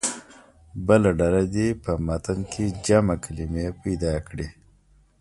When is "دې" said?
1.55-1.67